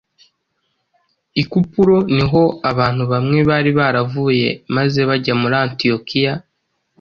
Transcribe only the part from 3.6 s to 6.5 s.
baravuye maze bajya muri Antiyokiya,